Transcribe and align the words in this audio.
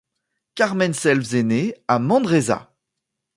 Carmen 0.55 0.93
Selves 0.95 1.35
est 1.35 1.43
née 1.43 1.75
à 1.87 1.99
Manresa. 1.99 2.73